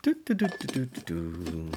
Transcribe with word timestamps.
Tu, 0.00 0.14
tu, 0.14 0.36
tu. 0.36 1.70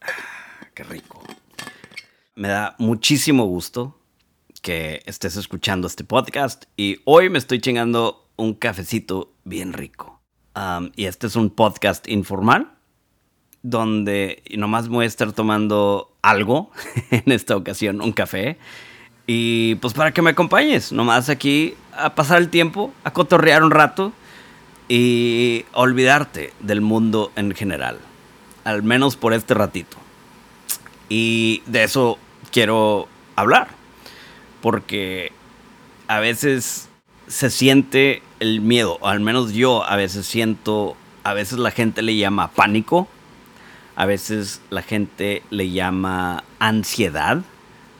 Ah, 0.00 0.66
Qué 0.74 0.82
rico. 0.82 1.22
Me 2.34 2.48
da 2.48 2.74
muchísimo 2.78 3.44
gusto 3.46 4.00
que 4.62 5.02
estés 5.06 5.36
escuchando 5.36 5.86
este 5.86 6.02
podcast 6.02 6.64
y 6.76 7.00
hoy 7.04 7.30
me 7.30 7.38
estoy 7.38 7.60
chingando 7.60 8.28
un 8.36 8.54
cafecito 8.54 9.34
bien 9.44 9.72
rico. 9.72 10.20
Y 10.96 11.04
este 11.04 11.28
es 11.28 11.36
un 11.36 11.50
podcast 11.50 12.08
informal 12.08 12.72
donde 13.62 14.42
nomás 14.56 14.88
voy 14.88 15.04
a 15.04 15.08
estar 15.08 15.32
tomando 15.32 16.16
algo, 16.20 16.72
en 17.10 17.30
esta 17.30 17.56
ocasión 17.56 18.00
un 18.00 18.12
café. 18.12 18.58
Y 19.26 19.76
pues 19.76 19.94
para 19.94 20.12
que 20.12 20.20
me 20.20 20.30
acompañes, 20.30 20.90
nomás 20.90 21.28
aquí 21.28 21.74
a 21.96 22.14
pasar 22.14 22.38
el 22.38 22.48
tiempo, 22.48 22.92
a 23.04 23.12
cotorrear 23.12 23.62
un 23.62 23.70
rato 23.70 24.12
y 24.88 25.64
olvidarte 25.72 26.52
del 26.60 26.80
mundo 26.80 27.32
en 27.36 27.54
general. 27.54 27.98
Al 28.64 28.82
menos 28.82 29.16
por 29.16 29.32
este 29.32 29.54
ratito. 29.54 29.96
Y 31.08 31.62
de 31.66 31.84
eso 31.84 32.18
quiero 32.50 33.08
hablar. 33.36 33.68
Porque 34.60 35.32
a 36.08 36.20
veces 36.20 36.88
se 37.26 37.50
siente 37.50 38.22
el 38.40 38.60
miedo, 38.60 38.98
o 39.00 39.08
al 39.08 39.20
menos 39.20 39.52
yo 39.52 39.84
a 39.84 39.96
veces 39.96 40.26
siento, 40.26 40.96
a 41.24 41.32
veces 41.32 41.58
la 41.58 41.70
gente 41.70 42.02
le 42.02 42.16
llama 42.16 42.48
pánico, 42.48 43.08
a 43.96 44.04
veces 44.06 44.60
la 44.70 44.82
gente 44.82 45.42
le 45.50 45.70
llama 45.70 46.44
ansiedad, 46.58 47.42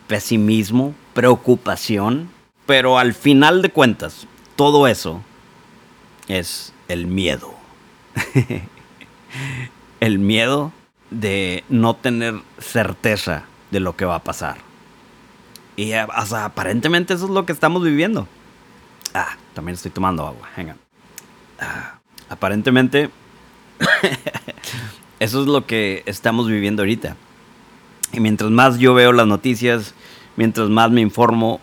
pesimismo, 0.09 0.95
preocupación, 1.15 2.29
pero 2.67 2.99
al 2.99 3.15
final 3.15 3.63
de 3.63 3.71
cuentas, 3.71 4.27
todo 4.57 4.87
eso 4.87 5.23
es 6.29 6.73
el 6.89 7.07
miedo. 7.07 7.55
el 10.01 10.19
miedo 10.19 10.73
de 11.11 11.65
no 11.69 11.95
tener 11.95 12.35
certeza 12.59 13.45
de 13.71 13.81
lo 13.81 13.97
que 13.97 14.05
va 14.05 14.17
a 14.17 14.25
pasar. 14.25 14.59
Y 15.77 15.93
eh, 15.93 16.07
aparentemente 16.33 17.15
eso 17.15 17.25
es 17.25 17.31
lo 17.31 17.47
que 17.47 17.53
estamos 17.53 17.83
viviendo. 17.83 18.29
Ah, 19.15 19.37
también 19.55 19.75
estoy 19.75 19.91
tomando 19.91 20.27
agua. 20.27 20.49
Ah, 21.61 21.99
aparentemente 22.29 23.11
eso 25.21 25.41
es 25.41 25.47
lo 25.47 25.67
que 25.67 26.03
estamos 26.07 26.49
viviendo 26.49 26.83
ahorita. 26.83 27.17
Y 28.13 28.21
mientras 28.21 28.51
más 28.51 28.79
yo 28.79 28.95
veo 28.95 29.13
las 29.13 29.27
noticias, 29.27 29.95
mientras 30.37 30.69
más 30.69 30.91
me 30.91 31.01
informo, 31.01 31.61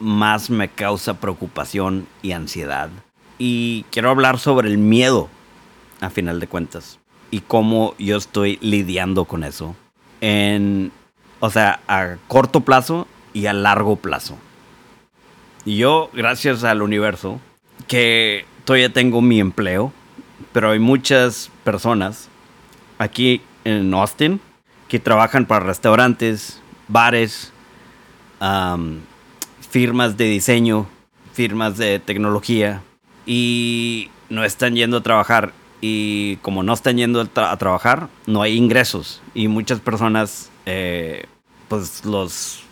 más 0.00 0.50
me 0.50 0.68
causa 0.68 1.20
preocupación 1.20 2.06
y 2.22 2.32
ansiedad. 2.32 2.90
Y 3.38 3.84
quiero 3.90 4.10
hablar 4.10 4.38
sobre 4.38 4.68
el 4.68 4.78
miedo, 4.78 5.28
a 6.00 6.10
final 6.10 6.40
de 6.40 6.46
cuentas, 6.46 6.98
y 7.30 7.40
cómo 7.40 7.94
yo 7.98 8.16
estoy 8.16 8.58
lidiando 8.60 9.24
con 9.26 9.44
eso. 9.44 9.76
En, 10.20 10.90
o 11.38 11.50
sea, 11.50 11.80
a 11.86 12.16
corto 12.26 12.60
plazo 12.62 13.06
y 13.32 13.46
a 13.46 13.52
largo 13.52 13.96
plazo. 13.96 14.36
Y 15.64 15.76
yo, 15.76 16.10
gracias 16.12 16.64
al 16.64 16.82
universo, 16.82 17.40
que 17.86 18.44
todavía 18.64 18.92
tengo 18.92 19.20
mi 19.20 19.40
empleo, 19.40 19.92
pero 20.52 20.70
hay 20.70 20.78
muchas 20.78 21.50
personas 21.64 22.28
aquí 22.98 23.40
en 23.64 23.92
Austin 23.94 24.40
que 24.88 24.98
trabajan 24.98 25.46
para 25.46 25.64
restaurantes, 25.64 26.60
bares, 26.88 27.52
firmas 29.70 30.16
de 30.16 30.24
diseño, 30.24 30.86
firmas 31.32 31.78
de 31.78 32.00
tecnología 32.00 32.82
y 33.24 34.10
no 34.28 34.44
están 34.44 34.74
yendo 34.74 34.98
a 34.98 35.02
trabajar. 35.02 35.52
Y 35.80 36.36
como 36.36 36.62
no 36.62 36.74
están 36.74 36.98
yendo 36.98 37.20
a, 37.20 37.24
tra 37.24 37.52
a 37.52 37.56
trabajar, 37.56 38.08
no 38.26 38.42
hay 38.42 38.56
ingresos. 38.56 39.22
Y 39.32 39.48
muchas 39.48 39.80
personas, 39.80 40.50
eh, 40.66 41.24
pues 41.68 42.04
los 42.04 42.64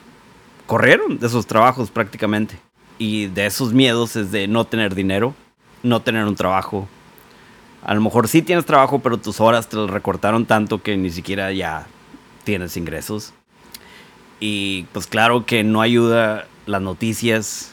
corrieron 0.67 1.19
de 1.19 1.29
sus 1.29 1.47
trabajos 1.47 1.91
prácticamente. 1.91 2.59
Y 2.99 3.27
de 3.27 3.47
esos 3.47 3.73
miedos 3.73 4.17
es 4.17 4.31
de 4.31 4.49
no 4.49 4.67
tener 4.67 4.95
dinero, 4.95 5.35
no 5.83 6.03
tener 6.03 6.25
un 6.25 6.35
trabajo. 6.35 6.89
A 7.83 7.95
lo 7.95 8.01
mejor 8.01 8.29
sí 8.29 8.43
tienes 8.43 8.67
trabajo, 8.67 8.99
pero 8.99 9.17
tus 9.17 9.41
horas 9.41 9.69
te 9.69 9.77
las 9.77 9.89
recortaron 9.89 10.45
tanto 10.45 10.83
que 10.83 10.97
ni 10.97 11.11
siquiera 11.11 11.53
ya 11.53 11.87
tienes 12.45 12.77
ingresos. 12.77 13.33
Y 14.41 14.83
pues 14.93 15.07
claro 15.07 15.47
que 15.47 15.65
no 15.65 15.81
ayuda 15.81 16.47
las 16.69 16.83
noticias, 16.83 17.73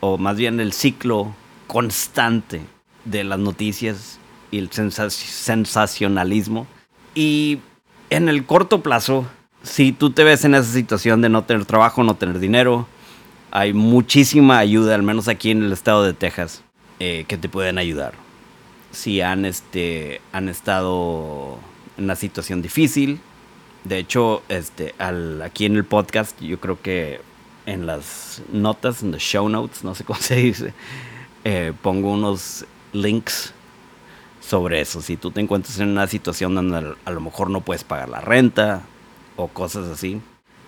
o 0.00 0.16
más 0.16 0.36
bien 0.36 0.60
el 0.60 0.72
ciclo 0.72 1.34
constante 1.66 2.62
de 3.04 3.24
las 3.24 3.38
noticias 3.38 4.18
y 4.50 4.58
el 4.58 4.70
sensacionalismo. 4.70 6.66
Y 7.14 7.58
en 8.10 8.28
el 8.28 8.46
corto 8.46 8.82
plazo, 8.82 9.26
si 9.62 9.92
tú 9.92 10.10
te 10.10 10.24
ves 10.24 10.44
en 10.44 10.54
esa 10.54 10.72
situación 10.72 11.20
de 11.20 11.28
no 11.28 11.44
tener 11.44 11.64
trabajo, 11.64 12.04
no 12.04 12.14
tener 12.14 12.38
dinero, 12.38 12.86
hay 13.50 13.72
muchísima 13.72 14.58
ayuda, 14.58 14.94
al 14.94 15.02
menos 15.02 15.26
aquí 15.26 15.50
en 15.50 15.64
el 15.64 15.72
estado 15.72 16.04
de 16.04 16.12
Texas, 16.12 16.62
eh, 17.00 17.24
que 17.26 17.36
te 17.36 17.48
pueden 17.48 17.78
ayudar. 17.78 18.12
Si 18.92 19.20
han, 19.20 19.44
este, 19.44 20.20
han 20.32 20.48
estado 20.48 21.58
en 21.96 22.04
una 22.04 22.14
situación 22.14 22.62
difícil. 22.62 23.20
De 23.84 23.98
hecho, 23.98 24.42
este, 24.48 24.94
aquí 24.98 25.66
en 25.66 25.76
el 25.76 25.84
podcast, 25.84 26.40
yo 26.40 26.60
creo 26.60 26.80
que 26.80 27.20
en 27.68 27.86
las 27.86 28.42
notas, 28.50 29.02
en 29.02 29.12
los 29.12 29.20
show 29.20 29.48
notes, 29.48 29.84
no 29.84 29.94
sé 29.94 30.04
cómo 30.04 30.18
se 30.20 30.36
dice, 30.36 30.72
eh, 31.44 31.72
pongo 31.82 32.12
unos 32.12 32.64
links 32.92 33.52
sobre 34.40 34.80
eso. 34.80 35.02
Si 35.02 35.16
tú 35.16 35.30
te 35.30 35.40
encuentras 35.40 35.78
en 35.78 35.90
una 35.90 36.06
situación 36.06 36.54
donde 36.54 36.94
a 37.04 37.10
lo 37.10 37.20
mejor 37.20 37.50
no 37.50 37.60
puedes 37.60 37.84
pagar 37.84 38.08
la 38.08 38.20
renta 38.20 38.82
o 39.36 39.48
cosas 39.48 39.88
así, 39.88 40.20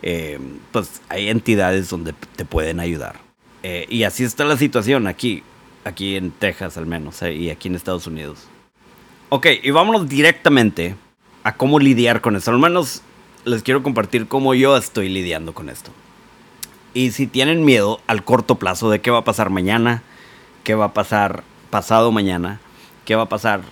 eh, 0.02 0.38
pues 0.72 1.00
hay 1.08 1.28
entidades 1.28 1.88
donde 1.88 2.12
te 2.36 2.44
pueden 2.44 2.80
ayudar. 2.80 3.18
Eh, 3.62 3.86
y 3.88 4.04
así 4.04 4.24
está 4.24 4.44
la 4.44 4.56
situación 4.56 5.06
aquí, 5.06 5.42
aquí 5.84 6.16
en 6.16 6.30
Texas 6.30 6.76
al 6.76 6.86
menos, 6.86 7.22
eh, 7.22 7.34
y 7.34 7.50
aquí 7.50 7.68
en 7.68 7.74
Estados 7.74 8.06
Unidos. 8.06 8.46
Ok, 9.30 9.46
y 9.62 9.70
vámonos 9.70 10.08
directamente 10.08 10.96
a 11.44 11.56
cómo 11.56 11.78
lidiar 11.78 12.20
con 12.20 12.36
esto. 12.36 12.50
Al 12.50 12.58
menos 12.58 13.02
les 13.44 13.62
quiero 13.62 13.82
compartir 13.82 14.28
cómo 14.28 14.54
yo 14.54 14.76
estoy 14.76 15.08
lidiando 15.08 15.54
con 15.54 15.70
esto. 15.70 15.90
Y 16.92 17.12
si 17.12 17.26
tienen 17.26 17.64
miedo 17.64 18.00
al 18.06 18.24
corto 18.24 18.56
plazo 18.56 18.90
de 18.90 19.00
qué 19.00 19.10
va 19.10 19.18
a 19.18 19.24
pasar 19.24 19.50
mañana, 19.50 20.02
qué 20.64 20.74
va 20.74 20.86
a 20.86 20.94
pasar 20.94 21.44
pasado 21.70 22.10
mañana, 22.10 22.60
qué 23.04 23.14
va 23.14 23.22
a 23.22 23.28
pasar 23.28 23.62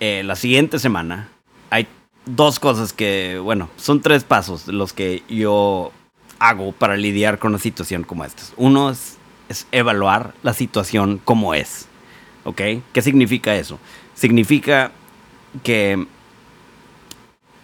eh, 0.00 0.22
la 0.24 0.36
siguiente 0.36 0.78
semana, 0.78 1.28
hay 1.70 1.88
dos 2.26 2.60
cosas 2.60 2.92
que, 2.92 3.40
bueno, 3.42 3.68
son 3.76 4.00
tres 4.00 4.24
pasos 4.24 4.68
los 4.68 4.92
que 4.92 5.22
yo 5.28 5.92
hago 6.38 6.72
para 6.72 6.96
lidiar 6.96 7.38
con 7.38 7.52
una 7.52 7.58
situación 7.58 8.04
como 8.04 8.24
esta. 8.24 8.42
Uno 8.56 8.90
es, 8.90 9.16
evaluar 9.72 10.34
la 10.42 10.52
situación 10.52 11.20
como 11.24 11.54
es. 11.54 11.88
¿Ok? 12.44 12.60
¿Qué 12.92 13.02
significa 13.02 13.56
eso? 13.56 13.78
Significa 14.14 14.92
que, 15.62 16.06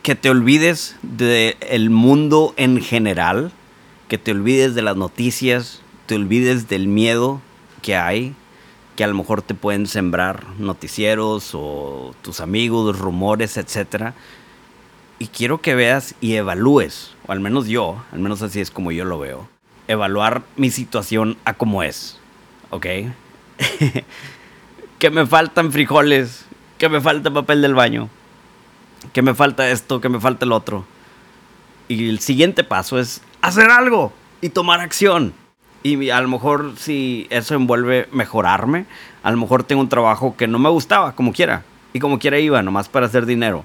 que 0.03 0.14
te 0.14 0.30
olvides 0.30 0.97
del 1.03 1.91
mundo 1.91 2.54
en 2.56 2.80
general, 2.80 3.53
que 4.14 4.19
te 4.19 4.30
olvides 4.30 4.76
de 4.76 4.82
las 4.82 4.97
noticias, 4.97 5.80
te 6.06 6.14
olvides 6.14 6.69
del 6.69 6.86
miedo 6.86 7.41
que 7.82 7.97
hay, 7.97 8.32
que 8.94 9.02
a 9.02 9.08
lo 9.08 9.14
mejor 9.14 9.42
te 9.42 9.54
pueden 9.54 9.88
sembrar 9.88 10.47
noticieros 10.60 11.50
o 11.54 12.14
tus 12.22 12.38
amigos, 12.38 12.97
rumores, 12.97 13.56
etcétera 13.56 14.14
y 15.19 15.26
quiero 15.26 15.60
que 15.60 15.74
veas 15.74 16.14
y 16.20 16.34
evalúes, 16.34 17.10
o 17.26 17.32
al 17.32 17.41
menos 17.41 17.66
yo, 17.66 18.04
al 18.12 18.20
menos 18.20 18.41
así 18.41 18.60
es 18.60 18.70
como 18.70 18.92
yo 18.92 19.04
lo 19.04 19.19
veo, 19.19 19.48
evaluar 19.88 20.44
mi 20.54 20.70
situación 20.70 21.36
a 21.44 21.54
como 21.54 21.83
es, 21.83 22.21
¿ok? 22.71 22.86
que 25.00 25.10
me 25.10 25.27
faltan 25.27 25.72
frijoles, 25.72 26.44
que 26.78 26.89
me 26.89 27.00
falta 27.00 27.33
papel 27.33 27.62
del 27.62 27.74
baño, 27.74 28.09
que 29.12 29.22
me 29.22 29.34
falta 29.34 29.68
esto, 29.68 30.00
que 30.00 30.09
me 30.09 30.21
falta 30.21 30.44
el 30.44 30.53
otro. 30.53 30.84
Y 31.89 32.09
el 32.09 32.21
siguiente 32.21 32.62
paso 32.62 33.00
es 33.00 33.21
hacer 33.46 33.70
algo 33.70 34.12
y 34.41 34.50
tomar 34.50 34.80
acción. 34.80 35.34
Y 35.82 36.10
a 36.10 36.20
lo 36.20 36.28
mejor 36.28 36.74
si 36.78 37.26
eso 37.30 37.54
envuelve 37.54 38.08
mejorarme, 38.10 38.86
a 39.22 39.30
lo 39.30 39.36
mejor 39.36 39.64
tengo 39.64 39.82
un 39.82 39.88
trabajo 39.88 40.34
que 40.36 40.46
no 40.46 40.58
me 40.58 40.70
gustaba, 40.70 41.14
como 41.14 41.32
quiera. 41.32 41.62
Y 41.92 42.00
como 42.00 42.18
quiera 42.18 42.38
iba, 42.38 42.62
nomás 42.62 42.88
para 42.88 43.06
hacer 43.06 43.26
dinero 43.26 43.64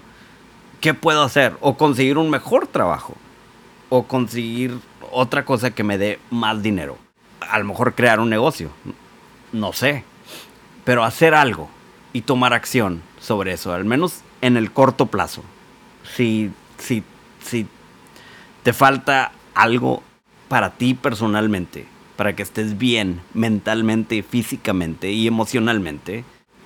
¿qué 0.80 0.94
puedo 0.94 1.24
hacer? 1.24 1.56
O 1.62 1.78
conseguir 1.78 2.18
un 2.18 2.30
mejor 2.30 2.68
trabajo. 2.68 3.16
O 3.90 4.04
conseguir 4.04 4.78
otra 5.12 5.46
cosa 5.46 5.72
que 5.72 5.84
me 5.84 5.98
dé 5.98 6.20
más 6.30 6.62
dinero. 6.62 6.98
A 7.42 7.60
lo 7.60 7.66
mejor 7.66 7.96
crear 7.96 8.20
un 8.20 8.30
negocio. 8.30 8.70
No 9.52 9.74
sé. 9.74 10.04
Pero 10.86 11.04
hacer 11.04 11.34
algo 11.34 11.70
y 12.14 12.22
tomar 12.22 12.54
acción 12.54 13.02
sobre 13.20 13.54
eso, 13.54 13.74
al 13.74 13.86
menos 13.86 14.22
en 14.42 14.58
el 14.58 14.72
corto 14.72 15.08
plazo. 15.08 15.44
Si, 16.16 16.52
si, 16.78 17.04
si 17.44 17.68
te 18.64 18.74
falta 18.74 19.32
algo 19.60 20.02
para 20.48 20.72
ti 20.72 20.94
personalmente, 20.94 21.86
para 22.16 22.36
que 22.36 22.44
estés 22.44 22.78
bien 22.78 23.22
mentalmente, 23.34 24.24
físicamente 24.24 25.12
y 25.12 25.28
emocionalmente, 25.28 26.24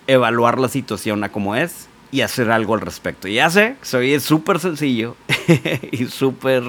evaluar 0.08 0.60
la 0.60 0.70
situación 0.70 1.24
a 1.24 1.32
como 1.32 1.56
es 1.56 1.88
y 2.12 2.22
hacer 2.22 2.52
algo 2.52 2.76
al 2.76 2.82
respecto. 2.82 3.28
Ya 3.28 3.50
sé, 3.50 3.76
soy 3.82 4.20
súper 4.20 4.60
sencillo 4.60 5.16
y 5.92 6.06
súper, 6.06 6.64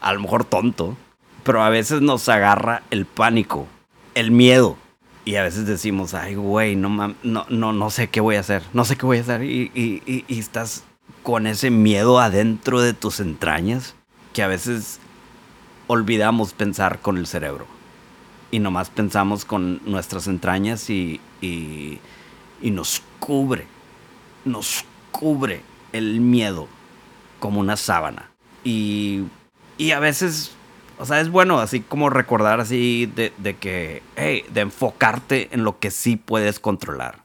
a 0.00 0.12
lo 0.12 0.20
mejor 0.20 0.44
tonto, 0.44 0.96
pero 1.42 1.62
a 1.62 1.68
veces 1.68 2.00
nos 2.00 2.28
agarra 2.28 2.82
el 2.90 3.04
pánico, 3.04 3.66
el 4.14 4.30
miedo. 4.30 4.76
Y 5.24 5.36
a 5.36 5.42
veces 5.42 5.66
decimos, 5.66 6.14
ay, 6.14 6.36
güey, 6.36 6.74
no, 6.76 7.14
no, 7.22 7.46
no, 7.50 7.72
no 7.72 7.90
sé 7.90 8.08
qué 8.08 8.20
voy 8.20 8.36
a 8.36 8.40
hacer, 8.40 8.62
no 8.72 8.86
sé 8.86 8.96
qué 8.96 9.04
voy 9.04 9.18
a 9.18 9.20
hacer. 9.20 9.42
Y, 9.42 9.70
y, 9.74 10.24
y 10.26 10.38
estás 10.38 10.84
con 11.22 11.46
ese 11.46 11.70
miedo 11.70 12.18
adentro 12.18 12.80
de 12.80 12.94
tus 12.94 13.20
entrañas 13.20 13.94
que 14.32 14.42
a 14.42 14.46
veces 14.46 15.00
olvidamos 15.88 16.52
pensar 16.52 17.00
con 17.00 17.18
el 17.18 17.26
cerebro. 17.26 17.66
Y 18.52 18.60
nomás 18.60 18.88
pensamos 18.88 19.44
con 19.44 19.80
nuestras 19.84 20.26
entrañas 20.28 20.88
y, 20.88 21.20
y, 21.40 22.00
nos 22.62 23.02
cubre, 23.18 23.66
nos 24.44 24.84
cubre 25.10 25.62
el 25.92 26.20
miedo 26.20 26.68
como 27.40 27.60
una 27.60 27.76
sábana. 27.76 28.30
Y, 28.64 29.24
y 29.76 29.90
a 29.90 29.98
veces, 29.98 30.52
o 30.98 31.04
sea, 31.04 31.20
es 31.20 31.28
bueno 31.28 31.58
así 31.58 31.80
como 31.80 32.08
recordar 32.08 32.60
así 32.60 33.10
de, 33.14 33.56
que, 33.56 34.02
hey, 34.16 34.44
de 34.52 34.60
enfocarte 34.62 35.48
en 35.52 35.64
lo 35.64 35.78
que 35.78 35.90
sí 35.90 36.16
puedes 36.16 36.60
controlar. 36.60 37.24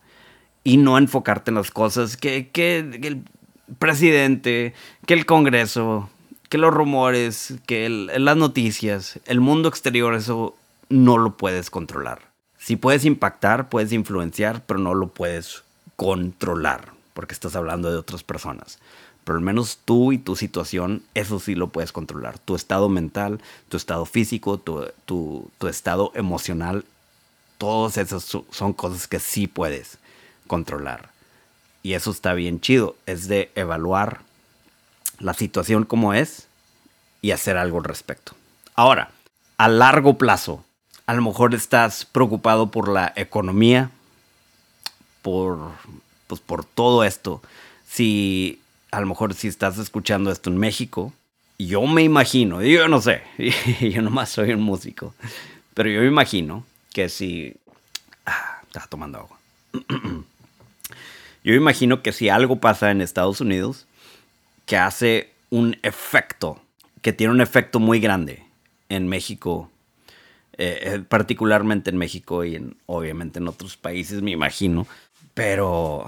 Y 0.66 0.78
no 0.78 0.98
enfocarte 0.98 1.52
en 1.52 1.56
las 1.56 1.72
cosas 1.72 2.18
que, 2.18 2.50
que 2.50 2.80
el 2.80 3.24
presidente, 3.80 4.74
que 5.06 5.14
el 5.14 5.26
Congreso, 5.26 6.10
que 6.54 6.60
los 6.60 6.72
rumores, 6.72 7.56
que 7.66 7.90
las 7.90 8.38
noticias, 8.38 9.20
el 9.26 9.42
mundo 9.42 9.70
exterior, 9.70 10.14
eso 10.14 10.56
no 10.88 11.18
lo 11.18 11.36
puedes 11.36 11.72
controlar. 11.72 12.32
Si 12.60 12.76
puedes 12.76 13.06
impactar, 13.06 13.70
puedes 13.70 13.92
influenciar, 13.92 14.64
pero 14.68 14.80
no 14.80 14.94
lo 14.94 15.08
puedes 15.08 15.64
controlar, 15.96 16.94
porque 17.16 17.34
estás 17.34 17.56
hablando 17.56 17.90
de 17.90 17.98
otras 17.98 18.22
personas. 18.22 18.78
Pero 19.24 19.40
al 19.40 19.44
menos 19.44 19.80
tú 19.84 20.12
y 20.12 20.20
tu 20.20 20.36
situación, 20.36 21.02
eso 21.16 21.40
sí 21.40 21.56
lo 21.56 21.70
puedes 21.70 21.92
controlar. 21.92 22.38
Tu 22.38 22.54
estado 22.54 22.88
mental, 22.88 23.42
tu 23.68 23.76
estado 23.76 24.06
físico, 24.06 24.60
tu, 24.60 24.86
tu 25.08 25.68
estado 25.68 26.12
emocional, 26.14 26.86
todas 27.58 27.98
esas 27.98 28.26
son 28.26 28.74
cosas 28.74 29.08
que 29.08 29.20
sí 29.20 29.48
puedes 29.48 29.98
controlar. 30.46 31.10
Y 31.82 31.94
eso 31.94 32.12
está 32.12 32.36
bien 32.36 32.62
chido. 32.62 32.96
Es 33.08 33.28
de 33.28 33.52
evaluar 33.56 34.22
la 35.20 35.34
situación 35.34 35.86
como 35.86 36.14
es 36.14 36.48
y 37.22 37.32
hacer 37.32 37.58
algo 37.58 37.78
al 37.78 37.84
respecto. 37.86 38.34
Ahora, 38.76 39.12
a 39.58 39.68
largo 39.68 40.18
plazo, 40.18 40.64
a 41.06 41.14
lo 41.14 41.22
mejor 41.22 41.54
estás 41.54 42.06
preocupado 42.06 42.72
por 42.72 42.90
la 42.90 43.14
economía, 43.16 43.92
por, 45.22 45.72
pues 46.28 46.42
por 46.42 46.66
todo 46.66 47.04
esto. 47.04 47.42
Si 47.88 48.60
a 48.92 49.00
lo 49.00 49.08
mejor 49.08 49.34
si 49.34 49.48
estás 49.48 49.78
escuchando 49.78 50.32
esto 50.32 50.50
en 50.50 50.58
México, 50.58 51.14
yo 51.58 51.82
me 51.88 52.04
imagino, 52.04 52.62
yo 52.62 52.88
no 52.88 53.02
sé, 53.02 53.24
yo 53.80 54.02
nomás 54.02 54.30
soy 54.30 54.54
un 54.54 54.62
músico, 54.62 55.14
pero 55.74 55.90
yo 55.90 56.02
me 56.02 56.08
imagino 56.08 56.66
que 56.92 57.10
si... 57.10 57.56
Ah, 58.26 58.62
estaba 58.66 58.88
tomando 58.88 59.20
agua. 59.20 59.40
yo 61.44 61.54
imagino 61.54 62.02
que 62.02 62.12
si 62.12 62.30
algo 62.30 62.58
pasa 62.58 62.92
en 62.92 63.02
Estados 63.02 63.42
Unidos, 63.42 63.88
hace 64.78 65.34
un 65.50 65.78
efecto, 65.84 66.62
que 67.02 67.14
tiene 67.14 67.34
un 67.34 67.42
efecto 67.42 67.80
muy 67.80 68.00
grande 68.00 68.44
en 68.90 69.08
México, 69.08 69.70
eh, 70.58 70.80
eh, 70.82 71.00
particularmente 71.08 71.90
en 71.90 71.98
México 71.98 72.44
y 72.44 72.56
en, 72.56 72.78
obviamente 72.86 73.40
en 73.40 73.48
otros 73.48 73.78
países, 73.78 74.22
me 74.22 74.32
imagino. 74.32 74.88
Pero, 75.34 76.06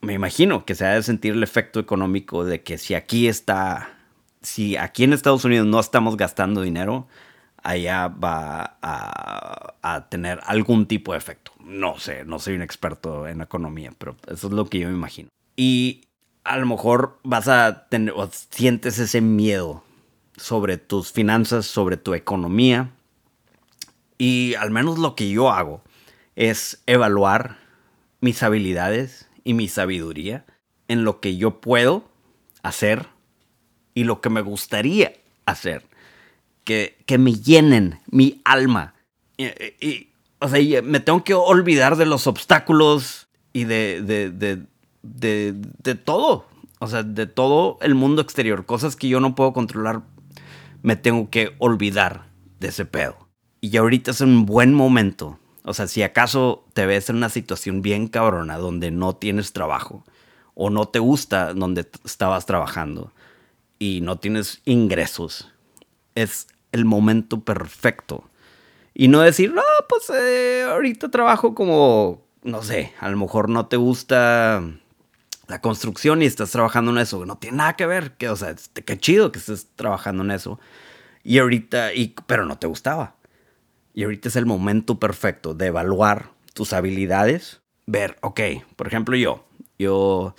me 0.00 0.14
imagino 0.14 0.64
que 0.64 0.74
se 0.74 0.84
ha 0.84 0.94
de 0.94 1.02
sentir 1.02 1.32
el 1.32 1.42
efecto 1.42 1.80
económico 1.80 2.44
de 2.44 2.62
que 2.62 2.78
si 2.78 2.94
aquí 2.94 3.28
está, 3.28 3.98
si 4.42 4.76
aquí 4.76 5.04
en 5.04 5.12
Estados 5.12 5.44
Unidos 5.44 5.66
no 5.66 5.80
estamos 5.80 6.16
gastando 6.16 6.62
dinero, 6.62 7.06
allá 7.62 8.08
va 8.08 8.78
a, 8.82 9.74
a, 9.82 10.08
tener 10.08 10.40
algún 10.44 10.86
tipo 10.86 11.12
de 11.12 11.18
efecto. 11.18 11.52
No 11.64 11.98
sé, 11.98 12.24
no 12.24 12.38
soy 12.38 12.54
un 12.54 12.62
experto 12.62 13.26
en 13.26 13.40
economía, 13.40 13.92
pero 13.96 14.16
eso 14.28 14.46
es 14.48 14.52
lo 14.52 14.66
que 14.66 14.80
yo 14.80 14.88
me 14.88 14.94
imagino. 14.94 15.28
Y 15.56 16.02
a 16.46 16.56
lo 16.58 16.66
mejor 16.66 17.18
vas 17.22 17.48
a 17.48 17.86
tener 17.88 18.14
o 18.16 18.30
sientes 18.50 18.98
ese 18.98 19.20
miedo 19.20 19.82
sobre 20.36 20.76
tus 20.76 21.12
finanzas, 21.12 21.66
sobre 21.66 21.96
tu 21.96 22.14
economía. 22.14 22.92
Y 24.18 24.54
al 24.54 24.70
menos 24.70 24.98
lo 24.98 25.14
que 25.14 25.28
yo 25.30 25.50
hago 25.50 25.82
es 26.36 26.82
evaluar 26.86 27.58
mis 28.20 28.42
habilidades 28.42 29.28
y 29.44 29.54
mi 29.54 29.68
sabiduría 29.68 30.44
en 30.88 31.04
lo 31.04 31.20
que 31.20 31.36
yo 31.36 31.60
puedo 31.60 32.04
hacer 32.62 33.08
y 33.94 34.04
lo 34.04 34.20
que 34.20 34.30
me 34.30 34.40
gustaría 34.40 35.14
hacer. 35.46 35.84
Que, 36.64 36.98
que 37.06 37.18
me 37.18 37.34
llenen 37.34 38.00
mi 38.10 38.40
alma. 38.44 38.94
Y, 39.36 40.08
o 40.40 40.48
sea, 40.48 40.82
me 40.82 41.00
tengo 41.00 41.22
que 41.24 41.34
olvidar 41.34 41.96
de 41.96 42.06
los 42.06 42.26
obstáculos 42.26 43.28
y 43.52 43.64
de, 43.64 44.02
de 44.02 44.30
de, 44.30 44.66
de 45.14 45.54
todo. 45.94 46.46
O 46.78 46.86
sea, 46.88 47.02
de 47.02 47.26
todo 47.26 47.78
el 47.80 47.94
mundo 47.94 48.22
exterior. 48.22 48.66
Cosas 48.66 48.96
que 48.96 49.08
yo 49.08 49.20
no 49.20 49.34
puedo 49.34 49.52
controlar, 49.52 50.02
me 50.82 50.96
tengo 50.96 51.30
que 51.30 51.54
olvidar 51.58 52.26
de 52.60 52.68
ese 52.68 52.84
pedo. 52.84 53.16
Y 53.60 53.76
ahorita 53.76 54.10
es 54.10 54.20
un 54.20 54.46
buen 54.46 54.74
momento. 54.74 55.38
O 55.64 55.74
sea, 55.74 55.86
si 55.86 56.02
acaso 56.02 56.64
te 56.74 56.86
ves 56.86 57.08
en 57.10 57.16
una 57.16 57.28
situación 57.28 57.82
bien 57.82 58.08
cabrona 58.08 58.58
donde 58.58 58.90
no 58.90 59.16
tienes 59.16 59.52
trabajo 59.52 60.04
o 60.54 60.70
no 60.70 60.86
te 60.86 60.98
gusta 60.98 61.54
donde 61.54 61.88
estabas 62.04 62.46
trabajando 62.46 63.12
y 63.78 64.00
no 64.02 64.18
tienes 64.18 64.60
ingresos, 64.64 65.52
es 66.14 66.46
el 66.72 66.84
momento 66.84 67.40
perfecto. 67.40 68.24
Y 68.94 69.08
no 69.08 69.20
decir, 69.20 69.52
no, 69.52 69.62
pues 69.88 70.08
eh, 70.10 70.62
ahorita 70.62 71.10
trabajo 71.10 71.54
como, 71.54 72.22
no 72.42 72.62
sé, 72.62 72.92
a 73.00 73.08
lo 73.10 73.16
mejor 73.16 73.48
no 73.48 73.66
te 73.66 73.76
gusta 73.76 74.62
la 75.48 75.60
construcción 75.60 76.22
y 76.22 76.26
estás 76.26 76.50
trabajando 76.50 76.90
en 76.90 76.98
eso. 76.98 77.24
No 77.26 77.38
tiene 77.38 77.58
nada 77.58 77.76
que 77.76 77.86
ver. 77.86 78.12
Que, 78.16 78.28
o 78.28 78.36
sea, 78.36 78.54
qué 78.84 78.98
chido 78.98 79.32
que 79.32 79.38
estés 79.38 79.68
trabajando 79.76 80.22
en 80.24 80.30
eso. 80.32 80.58
Y 81.22 81.38
ahorita, 81.38 81.92
y, 81.94 82.14
pero 82.26 82.44
no 82.44 82.58
te 82.58 82.66
gustaba. 82.66 83.16
Y 83.94 84.04
ahorita 84.04 84.28
es 84.28 84.36
el 84.36 84.46
momento 84.46 85.00
perfecto 85.00 85.54
de 85.54 85.66
evaluar 85.66 86.30
tus 86.52 86.72
habilidades. 86.72 87.62
Ver, 87.86 88.16
ok, 88.20 88.40
por 88.76 88.88
ejemplo 88.88 89.16
yo, 89.16 89.46
yo 89.78 90.34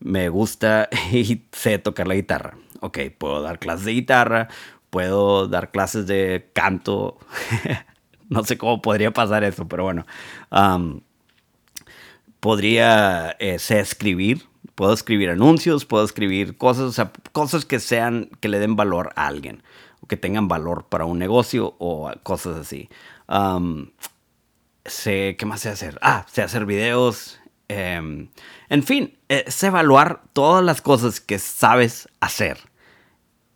me 0.00 0.28
gusta 0.28 0.88
y 1.12 1.46
sé 1.52 1.78
tocar 1.78 2.06
la 2.06 2.14
guitarra. 2.14 2.58
Ok, 2.80 2.98
puedo 3.16 3.42
dar 3.42 3.58
clases 3.58 3.86
de 3.86 3.92
guitarra, 3.92 4.48
puedo 4.90 5.48
dar 5.48 5.70
clases 5.70 6.06
de 6.06 6.50
canto. 6.52 7.18
no 8.28 8.44
sé 8.44 8.58
cómo 8.58 8.82
podría 8.82 9.12
pasar 9.12 9.44
eso, 9.44 9.66
pero 9.68 9.84
bueno. 9.84 10.06
Podría 12.40 13.36
eh, 13.38 13.58
escribir, 13.68 14.46
puedo 14.74 14.92
escribir 14.92 15.30
anuncios, 15.30 15.84
puedo 15.84 16.04
escribir 16.04 16.56
cosas, 16.56 16.84
o 16.84 16.92
sea, 16.92 17.12
cosas 17.32 17.64
que 17.64 17.80
sean, 17.80 18.30
que 18.40 18.48
le 18.48 18.58
den 18.58 18.76
valor 18.76 19.12
a 19.16 19.26
alguien, 19.26 19.62
o 20.00 20.06
que 20.06 20.16
tengan 20.16 20.48
valor 20.48 20.86
para 20.88 21.04
un 21.04 21.18
negocio 21.18 21.74
o 21.78 22.10
cosas 22.22 22.58
así. 22.58 22.88
sé, 24.84 25.36
¿qué 25.38 25.46
más 25.46 25.60
sé 25.60 25.68
hacer? 25.68 25.98
Ah, 26.00 26.24
sé 26.30 26.42
hacer 26.42 26.64
videos. 26.66 27.40
Em, 27.68 28.28
en 28.70 28.82
fin, 28.82 29.18
eh, 29.28 29.44
sé 29.48 29.66
evaluar 29.66 30.22
todas 30.32 30.64
las 30.64 30.80
cosas 30.80 31.20
que 31.20 31.38
sabes 31.38 32.08
hacer 32.20 32.58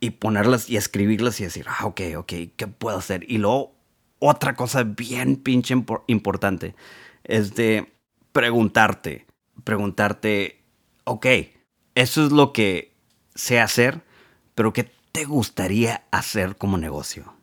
y 0.00 0.10
ponerlas 0.10 0.68
y 0.68 0.76
escribirlas 0.76 1.40
y 1.40 1.44
decir, 1.44 1.66
ah, 1.68 1.86
ok, 1.86 2.00
ok, 2.18 2.32
¿qué 2.56 2.66
puedo 2.66 2.98
hacer? 2.98 3.24
Y 3.30 3.38
luego, 3.38 3.74
otra 4.18 4.54
cosa 4.54 4.82
bien 4.82 5.36
pinche 5.36 5.74
importante 6.08 6.74
es 7.24 7.54
de 7.54 7.91
preguntarte, 8.32 9.26
preguntarte, 9.64 10.64
ok, 11.04 11.26
eso 11.94 12.26
es 12.26 12.32
lo 12.32 12.52
que 12.52 12.94
sé 13.34 13.60
hacer, 13.60 14.02
pero 14.54 14.72
¿qué 14.72 14.90
te 15.12 15.24
gustaría 15.24 16.04
hacer 16.10 16.56
como 16.56 16.78
negocio? 16.78 17.34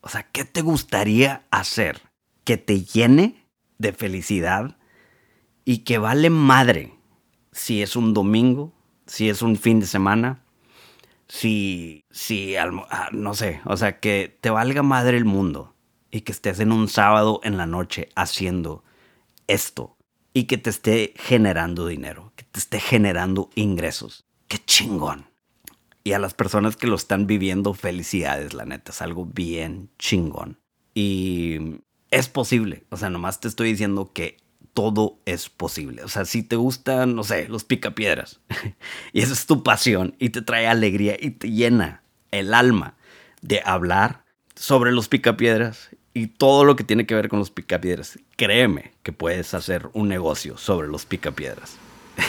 O 0.00 0.08
sea, 0.08 0.24
¿qué 0.30 0.44
te 0.44 0.62
gustaría 0.62 1.46
hacer 1.50 2.02
que 2.44 2.56
te 2.56 2.82
llene 2.82 3.46
de 3.78 3.92
felicidad 3.92 4.76
y 5.64 5.78
que 5.78 5.98
vale 5.98 6.28
madre 6.30 6.94
si 7.52 7.82
es 7.82 7.94
un 7.94 8.12
domingo, 8.12 8.72
si 9.06 9.28
es 9.28 9.42
un 9.42 9.56
fin 9.56 9.78
de 9.78 9.86
semana, 9.86 10.44
si, 11.28 12.04
si, 12.10 12.56
ah, 12.56 13.08
no 13.12 13.34
sé, 13.34 13.60
o 13.64 13.76
sea, 13.76 14.00
que 14.00 14.36
te 14.40 14.50
valga 14.50 14.82
madre 14.82 15.16
el 15.16 15.24
mundo 15.24 15.74
y 16.10 16.22
que 16.22 16.32
estés 16.32 16.60
en 16.60 16.72
un 16.72 16.88
sábado 16.88 17.40
en 17.44 17.56
la 17.56 17.66
noche 17.66 18.08
haciendo 18.16 18.84
esto 19.46 19.96
y 20.32 20.44
que 20.44 20.58
te 20.58 20.70
esté 20.70 21.14
generando 21.16 21.86
dinero, 21.86 22.32
que 22.36 22.44
te 22.44 22.58
esté 22.58 22.80
generando 22.80 23.50
ingresos. 23.54 24.24
Qué 24.48 24.58
chingón. 24.58 25.26
Y 26.04 26.12
a 26.12 26.18
las 26.18 26.34
personas 26.34 26.76
que 26.76 26.86
lo 26.86 26.96
están 26.96 27.26
viviendo, 27.26 27.74
felicidades, 27.74 28.54
la 28.54 28.64
neta, 28.64 28.92
es 28.92 29.02
algo 29.02 29.26
bien 29.26 29.90
chingón. 29.98 30.58
Y 30.94 31.80
es 32.10 32.28
posible. 32.28 32.84
O 32.90 32.96
sea, 32.96 33.10
nomás 33.10 33.40
te 33.40 33.48
estoy 33.48 33.70
diciendo 33.70 34.12
que 34.12 34.38
todo 34.74 35.18
es 35.26 35.48
posible. 35.48 36.02
O 36.02 36.08
sea, 36.08 36.24
si 36.24 36.42
te 36.42 36.56
gustan, 36.56 37.14
no 37.14 37.24
sé, 37.24 37.48
los 37.48 37.64
picapiedras, 37.64 38.40
y 39.12 39.20
esa 39.20 39.32
es 39.32 39.46
tu 39.46 39.62
pasión, 39.62 40.16
y 40.18 40.30
te 40.30 40.42
trae 40.42 40.66
alegría 40.66 41.16
y 41.20 41.30
te 41.30 41.50
llena 41.50 42.02
el 42.30 42.54
alma 42.54 42.96
de 43.42 43.60
hablar 43.64 44.24
sobre 44.54 44.92
los 44.92 45.08
picapiedras 45.08 45.90
y 46.14 46.28
todo 46.28 46.64
lo 46.64 46.76
que 46.76 46.84
tiene 46.84 47.06
que 47.06 47.14
ver 47.14 47.28
con 47.28 47.38
los 47.38 47.50
picapiedras, 47.50 48.18
créeme 48.42 48.90
que 49.04 49.12
puedes 49.12 49.54
hacer 49.54 49.88
un 49.92 50.08
negocio 50.08 50.58
sobre 50.58 50.88
los 50.88 51.06
picapiedras. 51.06 51.76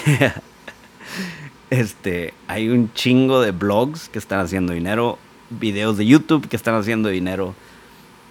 este, 1.71 2.35
hay 2.47 2.69
un 2.69 2.93
chingo 2.93 3.41
de 3.41 3.49
blogs 3.49 4.09
que 4.09 4.19
están 4.19 4.39
haciendo 4.39 4.73
dinero, 4.73 5.17
videos 5.49 5.97
de 5.97 6.05
YouTube 6.05 6.47
que 6.47 6.55
están 6.55 6.75
haciendo 6.75 7.09
dinero 7.09 7.55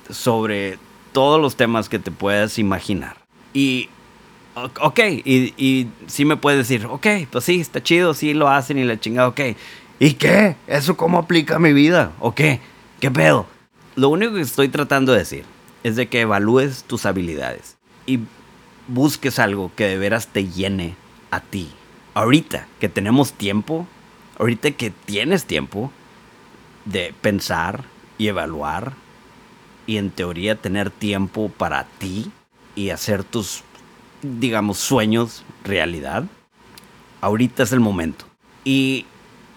sobre 0.08 0.78
todos 1.12 1.40
los 1.40 1.56
temas 1.56 1.88
que 1.88 1.98
te 1.98 2.12
puedas 2.12 2.56
imaginar. 2.56 3.16
Y, 3.52 3.88
ok, 4.54 5.00
y, 5.24 5.52
y 5.56 5.88
sí 6.06 6.24
me 6.24 6.36
puedes 6.36 6.58
decir, 6.68 6.86
ok, 6.86 7.06
pues 7.32 7.42
sí, 7.42 7.60
está 7.60 7.82
chido, 7.82 8.14
sí 8.14 8.32
lo 8.32 8.48
hacen 8.48 8.78
y 8.78 8.84
la 8.84 9.00
chingada, 9.00 9.26
ok. 9.26 9.40
¿Y 9.98 10.12
qué? 10.12 10.54
¿Eso 10.68 10.96
cómo 10.96 11.18
aplica 11.18 11.56
a 11.56 11.58
mi 11.58 11.72
vida? 11.72 12.12
¿O 12.20 12.32
qué? 12.32 12.60
¿Qué 13.00 13.10
pedo? 13.10 13.46
Lo 13.96 14.08
único 14.08 14.34
que 14.34 14.42
estoy 14.42 14.68
tratando 14.68 15.10
de 15.10 15.18
decir 15.18 15.44
es 15.82 15.96
de 15.96 16.08
que 16.08 16.20
evalúes 16.20 16.84
tus 16.84 17.06
habilidades 17.06 17.76
y 18.06 18.20
busques 18.88 19.38
algo 19.38 19.70
que 19.74 19.86
de 19.86 19.98
veras 19.98 20.28
te 20.28 20.48
llene 20.48 20.96
a 21.30 21.40
ti. 21.40 21.70
Ahorita 22.14 22.66
que 22.80 22.88
tenemos 22.88 23.32
tiempo, 23.32 23.86
ahorita 24.38 24.72
que 24.72 24.90
tienes 24.90 25.44
tiempo 25.44 25.90
de 26.84 27.14
pensar 27.20 27.84
y 28.18 28.28
evaluar 28.28 28.92
y 29.86 29.96
en 29.96 30.10
teoría 30.10 30.56
tener 30.56 30.90
tiempo 30.90 31.48
para 31.48 31.84
ti 31.84 32.30
y 32.74 32.90
hacer 32.90 33.24
tus, 33.24 33.62
digamos, 34.22 34.78
sueños 34.78 35.44
realidad, 35.64 36.24
ahorita 37.20 37.62
es 37.62 37.72
el 37.72 37.80
momento. 37.80 38.24
Y 38.64 39.06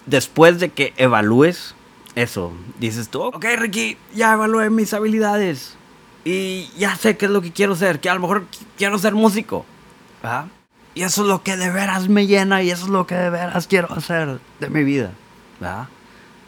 después 0.06 0.60
de 0.60 0.70
que 0.70 0.94
evalúes 0.98 1.76
eso, 2.16 2.54
dices 2.80 3.10
tú, 3.10 3.22
ok 3.22 3.46
Ricky, 3.58 3.98
ya 4.14 4.34
evalué 4.34 4.70
mis 4.70 4.94
habilidades 4.94 5.78
y 6.26 6.68
ya 6.76 6.96
sé 6.96 7.16
qué 7.16 7.28
es 7.28 7.32
lo 7.32 7.42
que 7.42 7.52
quiero 7.52 7.76
ser, 7.76 8.00
que 8.00 8.10
a 8.10 8.16
lo 8.16 8.20
mejor 8.20 8.46
quiero 8.78 8.98
ser 8.98 9.14
músico. 9.14 9.66
Y 10.96 11.04
eso 11.04 11.22
es 11.22 11.28
lo 11.28 11.44
que 11.44 11.56
de 11.56 11.70
veras 11.70 12.10
me 12.10 12.26
llena 12.26 12.64
y 12.64 12.72
eso 12.72 12.86
es 12.86 12.90
lo 12.90 13.06
que 13.06 13.14
de 13.14 13.30
veras 13.30 13.68
quiero 13.68 13.94
hacer 13.94 14.40
de 14.60 14.70
mi 14.70 14.84
vida. 14.84 15.12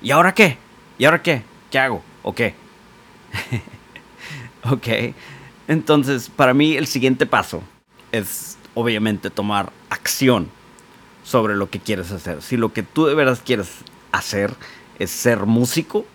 ¿Y 0.02 0.12
ahora 0.12 0.34
qué? 0.34 0.58
¿Y 0.98 1.06
ahora 1.06 1.22
qué? 1.22 1.44
¿Qué 1.70 1.78
hago? 1.78 2.02
¿O 2.24 2.34
qué? 2.34 2.56
ok. 4.64 5.14
Entonces, 5.68 6.30
para 6.30 6.56
mí 6.56 6.76
el 6.76 6.88
siguiente 6.88 7.28
paso 7.28 7.62
es 8.12 8.58
obviamente 8.74 9.30
tomar 9.30 9.72
acción 9.92 10.50
sobre 11.24 11.56
lo 11.56 11.70
que 11.70 11.80
quieres 11.80 12.12
hacer. 12.12 12.42
Si 12.42 12.58
lo 12.58 12.74
que 12.74 12.82
tú 12.82 13.06
de 13.06 13.14
veras 13.14 13.42
quieres 13.46 13.70
hacer 14.12 14.56
es 14.98 15.12
ser 15.12 15.46
músico, 15.46 16.06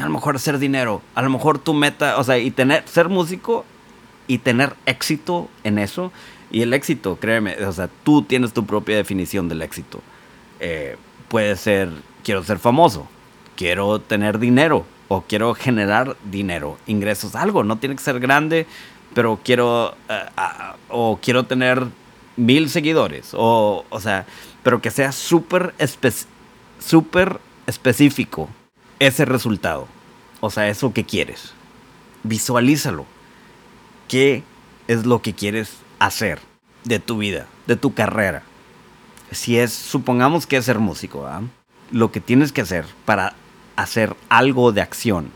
a 0.00 0.04
lo 0.06 0.10
mejor 0.10 0.36
hacer 0.36 0.58
dinero, 0.58 1.02
a 1.14 1.22
lo 1.22 1.30
mejor 1.30 1.58
tu 1.58 1.74
meta, 1.74 2.18
o 2.18 2.24
sea, 2.24 2.38
y 2.38 2.50
tener, 2.50 2.86
ser 2.86 3.08
músico 3.08 3.64
y 4.26 4.38
tener 4.38 4.74
éxito 4.86 5.48
en 5.64 5.78
eso. 5.78 6.12
Y 6.50 6.62
el 6.62 6.74
éxito, 6.74 7.16
créeme, 7.20 7.56
o 7.64 7.72
sea, 7.72 7.88
tú 8.02 8.22
tienes 8.22 8.52
tu 8.52 8.66
propia 8.66 8.96
definición 8.96 9.48
del 9.48 9.62
éxito. 9.62 10.00
Eh, 10.58 10.96
puede 11.28 11.56
ser, 11.56 11.90
quiero 12.24 12.42
ser 12.42 12.58
famoso, 12.58 13.08
quiero 13.56 14.00
tener 14.00 14.38
dinero 14.38 14.84
o 15.08 15.22
quiero 15.22 15.54
generar 15.54 16.16
dinero, 16.24 16.78
ingresos, 16.86 17.34
algo, 17.34 17.64
no 17.64 17.78
tiene 17.78 17.96
que 17.96 18.02
ser 18.02 18.20
grande, 18.20 18.66
pero 19.14 19.40
quiero, 19.42 19.94
eh, 20.08 20.24
o 20.88 21.18
quiero 21.22 21.44
tener 21.44 21.84
mil 22.36 22.68
seguidores, 22.68 23.30
o, 23.34 23.84
o 23.88 24.00
sea, 24.00 24.26
pero 24.62 24.80
que 24.80 24.90
sea 24.90 25.12
súper 25.12 25.74
súper 26.78 27.40
específico 27.66 28.48
ese 29.00 29.24
resultado. 29.24 29.88
O 30.40 30.50
sea, 30.50 30.68
eso 30.68 30.92
que 30.92 31.04
quieres. 31.04 31.52
Visualízalo. 32.22 33.06
¿Qué 34.06 34.44
es 34.86 35.06
lo 35.06 35.22
que 35.22 35.34
quieres 35.34 35.78
hacer 35.98 36.38
de 36.84 37.00
tu 37.00 37.18
vida, 37.18 37.46
de 37.66 37.76
tu 37.76 37.94
carrera? 37.94 38.42
Si 39.32 39.58
es, 39.58 39.72
supongamos 39.72 40.46
que 40.46 40.56
es 40.56 40.64
ser 40.64 40.78
músico, 40.78 41.28
lo 41.90 42.12
que 42.12 42.20
tienes 42.20 42.52
que 42.52 42.60
hacer 42.60 42.84
para 43.04 43.34
hacer 43.76 44.14
algo 44.28 44.72
de 44.72 44.82
acción 44.82 45.30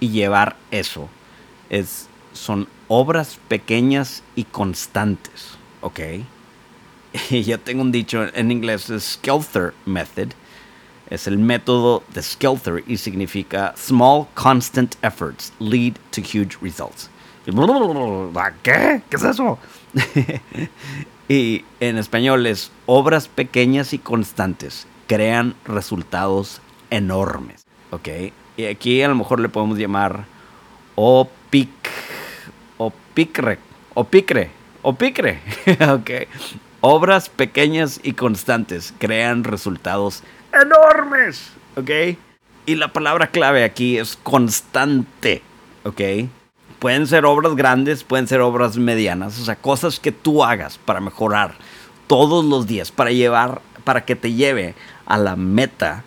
y 0.00 0.10
llevar 0.10 0.56
eso 0.70 1.08
es, 1.70 2.08
son 2.32 2.68
obras 2.88 3.38
pequeñas 3.48 4.22
y 4.34 4.44
constantes, 4.44 5.56
¿ok? 5.80 6.00
Y 7.30 7.42
yo 7.42 7.60
tengo 7.60 7.82
un 7.82 7.92
dicho 7.92 8.26
en 8.34 8.50
inglés, 8.50 8.88
es 8.88 9.04
Skelter 9.04 9.74
Method, 9.84 10.32
es 11.12 11.26
el 11.26 11.36
método 11.36 12.02
de 12.14 12.22
Skelter 12.22 12.82
y 12.86 12.96
significa 12.96 13.74
Small 13.76 14.26
Constant 14.32 14.94
Efforts 15.02 15.52
Lead 15.58 15.92
to 16.10 16.22
Huge 16.22 16.56
Results. 16.62 17.10
¿Qué? 18.62 19.02
¿Qué 19.10 19.16
es 19.16 19.22
eso? 19.22 19.58
y 21.28 21.64
en 21.80 21.98
español 21.98 22.46
es 22.46 22.72
obras 22.86 23.28
pequeñas 23.28 23.92
y 23.92 23.98
constantes 23.98 24.86
crean 25.06 25.54
resultados 25.66 26.62
enormes. 26.88 27.66
¿Ok? 27.90 28.08
Y 28.56 28.64
aquí 28.64 29.02
a 29.02 29.08
lo 29.08 29.14
mejor 29.14 29.38
le 29.38 29.50
podemos 29.50 29.76
llamar 29.76 30.24
opic, 30.94 31.68
opicre, 32.78 33.58
opicre, 33.92 34.50
opicre. 34.80 35.40
¿Ok? 35.92 36.10
Obras 36.80 37.28
pequeñas 37.28 38.00
y 38.02 38.14
constantes 38.14 38.94
crean 38.98 39.44
resultados 39.44 40.22
enormes, 40.22 40.41
¿ok? 41.76 41.90
Y 42.66 42.74
la 42.76 42.92
palabra 42.92 43.28
clave 43.28 43.64
aquí 43.64 43.98
es 43.98 44.16
constante, 44.22 45.42
¿ok? 45.84 46.00
Pueden 46.78 47.06
ser 47.06 47.24
obras 47.24 47.56
grandes, 47.56 48.04
pueden 48.04 48.28
ser 48.28 48.40
obras 48.40 48.76
medianas, 48.76 49.40
o 49.40 49.44
sea, 49.44 49.56
cosas 49.56 49.98
que 49.98 50.12
tú 50.12 50.44
hagas 50.44 50.78
para 50.78 51.00
mejorar 51.00 51.54
todos 52.06 52.44
los 52.44 52.66
días, 52.66 52.92
para 52.92 53.10
llevar, 53.10 53.62
para 53.84 54.04
que 54.04 54.14
te 54.16 54.32
lleve 54.32 54.74
a 55.06 55.16
la 55.16 55.36
meta 55.36 56.04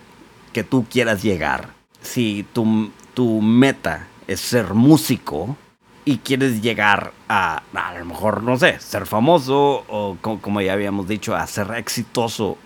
que 0.53 0.63
tú 0.63 0.85
quieras 0.89 1.23
llegar. 1.23 1.69
Si 2.01 2.45
tu, 2.53 2.91
tu 3.13 3.41
meta 3.41 4.07
es 4.27 4.39
ser 4.39 4.73
músico 4.73 5.57
y 6.05 6.19
quieres 6.19 6.61
llegar 6.61 7.13
a, 7.27 7.63
a 7.73 7.97
lo 7.97 8.05
mejor, 8.05 8.43
no 8.43 8.57
sé, 8.57 8.79
ser 8.79 9.05
famoso 9.07 9.85
o 9.89 10.17
como 10.21 10.61
ya 10.61 10.73
habíamos 10.73 11.07
dicho, 11.07 11.35
a 11.35 11.47
ser 11.47 11.71
exitoso 11.75 12.57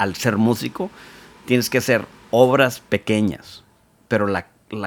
al 0.00 0.16
ser 0.16 0.38
músico, 0.38 0.90
tienes 1.44 1.68
que 1.68 1.78
hacer 1.78 2.06
obras 2.30 2.80
pequeñas. 2.80 3.64
Pero 4.08 4.26
la, 4.26 4.46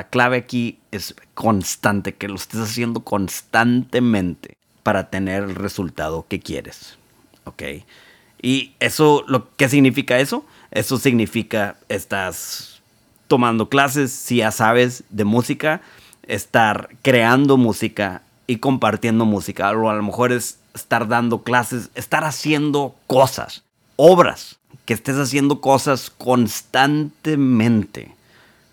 clave 0.09 0.37
aquí 0.37 0.79
es 0.91 1.15
constante, 1.35 2.15
que 2.15 2.27
lo 2.27 2.35
estés 2.35 2.61
haciendo 2.61 3.01
constantemente 3.01 4.57
para 4.81 5.11
tener 5.11 5.43
el 5.43 5.55
resultado 5.55 6.25
que 6.27 6.39
quieres. 6.39 6.97
¿Ok? 7.45 7.61
Y 8.41 8.73
eso, 8.79 9.23
lo, 9.27 9.55
¿qué 9.55 9.69
significa 9.69 10.17
eso? 10.17 10.45
Eso 10.71 10.97
significa 10.97 11.77
estás 11.89 12.81
tomando 13.27 13.69
clases, 13.69 14.11
si 14.11 14.37
ya 14.37 14.49
sabes 14.49 15.03
de 15.11 15.25
música, 15.25 15.81
estar 16.23 16.89
creando 17.03 17.57
música 17.57 18.23
y 18.47 18.57
compartiendo 18.57 19.25
música. 19.25 19.71
O 19.71 19.89
a 19.91 19.93
lo 19.93 20.03
mejor 20.03 20.31
es 20.31 20.59
estar 20.73 21.07
dando 21.07 21.43
clases, 21.43 21.91
estar 21.93 22.23
haciendo 22.23 22.95
cosas, 23.05 23.63
obras 23.95 24.59
que 24.85 24.93
estés 24.93 25.17
haciendo 25.17 25.61
cosas 25.61 26.09
constantemente 26.09 28.15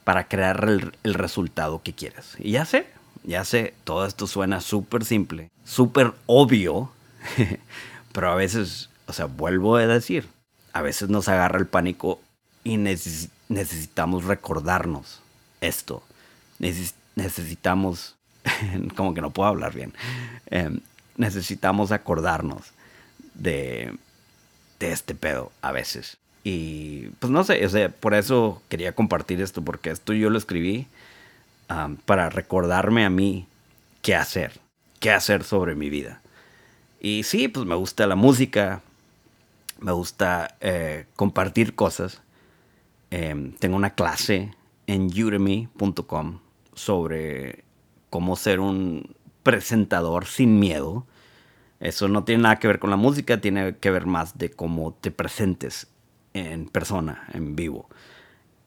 para 0.05 0.29
crear 0.29 0.69
el, 0.69 1.15
resultado 1.15 1.83
que 1.83 1.93
quieres. 1.93 2.35
Y 2.39 2.53
ya 2.53 2.65
sé, 2.65 2.87
ya 3.23 3.45
sé, 3.45 3.75
todo 3.85 4.07
esto 4.07 4.27
suena 4.27 4.61
súper 4.61 5.05
simple, 5.05 5.51
súper 5.65 6.13
obvio, 6.27 6.91
pero 8.13 8.33
a 8.33 8.35
veces, 8.35 8.91
o 9.07 9.13
sea, 9.13 9.27
vuelvo 9.27 9.77
a 9.77 9.87
decir, 9.87 10.27
a 10.73 10.83
veces 10.83 11.11
nos 11.11 11.29
agarra 11.29 11.59
el 11.59 11.67
pánico 11.67 12.21
y 12.65 12.77
necesitamos 12.77 14.25
recordarnos 14.25 15.21
esto. 15.61 16.03
necesitamos, 16.59 18.17
como 18.97 19.15
que 19.15 19.21
no 19.21 19.31
puedo 19.31 19.49
hablar 19.49 19.75
bien, 19.75 19.95
em, 20.47 20.81
necesitamos 21.17 21.93
acordarnos 21.93 22.73
de 23.35 23.95
de 24.81 24.91
este 24.91 25.15
pedo 25.15 25.53
a 25.63 25.71
veces. 25.71 26.19
Y 26.43 27.09
pues 27.21 27.31
no 27.31 27.45
sé, 27.45 27.65
o 27.65 27.69
sea, 27.69 27.91
por 27.91 28.15
eso 28.15 28.61
quería 28.69 28.95
compartir 28.95 29.41
esto, 29.41 29.63
porque 29.63 29.91
esto 29.91 30.13
yo 30.13 30.31
lo 30.31 30.39
escribí 30.39 30.89
para 32.05 32.31
recordarme 32.31 33.05
a 33.05 33.11
mí 33.11 33.47
qué 34.03 34.17
hacer, 34.17 34.59
qué 34.99 35.13
hacer 35.13 35.45
sobre 35.45 35.77
mi 35.77 35.89
vida. 35.89 36.21
Y 37.01 37.23
sí, 37.23 37.49
pues 37.49 37.67
me 37.67 37.77
gusta 37.77 38.07
la 38.07 38.17
música, 38.17 38.83
me 39.79 39.93
gusta 39.93 40.57
eh, 40.61 41.07
compartir 41.15 41.75
cosas. 41.75 42.21
Em, 43.11 43.53
tengo 43.53 43.77
una 43.77 43.95
clase 43.95 44.55
en 44.87 45.07
udemy.com 45.07 46.41
sobre 46.75 47.65
cómo 48.11 48.37
ser 48.37 48.61
un 48.61 49.15
presentador 49.43 50.27
sin 50.27 50.59
miedo. 50.59 51.07
Eso 51.81 52.09
no 52.09 52.25
tiene 52.25 52.43
nada 52.43 52.57
que 52.57 52.69
ver 52.69 52.79
con 52.79 52.91
la 52.91 52.97
música, 52.97 53.41
tiene 53.41 53.77
que 53.79 53.91
ver 53.91 54.07
más 54.07 54.37
de 54.37 54.51
cómo 54.51 54.93
te 54.93 55.11
presentes 55.11 55.89
en 56.35 56.69
persona, 56.69 57.27
en 57.33 57.57
vivo. 57.57 57.89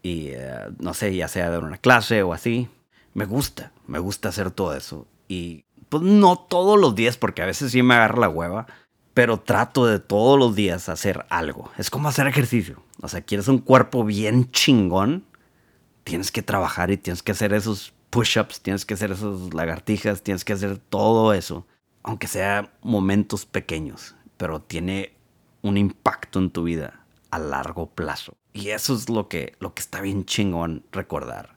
Y 0.01 0.29
eh, 0.29 0.67
no 0.79 0.93
sé, 0.93 1.15
ya 1.15 1.27
sea 1.27 1.50
dar 1.50 1.63
una 1.63 1.77
clase 1.77 2.24
o 2.24 2.34
así. 2.34 2.67
Me 3.13 3.25
gusta, 3.25 3.72
me 3.88 4.00
gusta 4.00 4.29
hacer 4.29 4.51
todo 4.51 4.75
eso. 4.75 5.08
Y 5.27 5.65
pues 5.89 6.03
no 6.03 6.38
todos 6.38 6.79
los 6.79 6.96
días, 6.96 7.17
porque 7.17 7.43
a 7.43 7.46
veces 7.46 7.72
sí 7.72 7.84
me 7.84 7.93
agarra 7.93 8.20
la 8.20 8.29
hueva, 8.29 8.65
pero 9.13 9.39
trato 9.39 9.86
de 9.86 10.00
todos 10.00 10.39
los 10.39 10.55
días 10.55 10.89
hacer 10.89 11.25
algo. 11.29 11.72
Es 11.77 11.91
como 11.91 12.10
hacer 12.10 12.25
ejercicio. 12.25 12.84
O 13.01 13.08
sea, 13.08 13.22
quieres 13.22 13.48
un 13.48 13.60
cuerpo 13.60 14.03
bien 14.03 14.50
chingón, 14.51 15.24
tienes 16.03 16.32
que 16.32 16.41
trabajar 16.41 16.89
y 16.89 16.98
tienes 16.98 17.22
que 17.22 17.32
hacer 17.32 17.53
esos 17.53 17.93
push-ups, 18.10 18.62
tienes 18.62 18.86
que 18.86 18.96
hacer 18.96 19.12
esas 19.12 19.53
lagartijas, 19.53 20.24
tienes 20.24 20.43
que 20.43 20.53
hacer 20.53 20.77
todo 20.77 21.34
eso. 21.34 21.67
Aunque 22.04 22.28
sea 22.28 22.74
momentos 22.82 23.46
pequeños, 23.46 24.16
pero 24.38 24.62
tiene 24.62 25.14
un 25.62 25.78
impacto 25.78 26.40
en 26.40 26.52
tu 26.52 26.64
vida 26.64 27.06
a 27.32 27.40
largo 27.40 27.88
plazo. 27.88 28.36
Y 28.54 28.70
eso 28.70 28.94
es 28.94 29.10
lo 29.10 29.28
que, 29.28 29.56
lo 29.60 29.74
que 29.74 29.82
está 29.82 30.02
bien 30.02 30.26
chingón 30.26 30.84
recordar. 30.92 31.56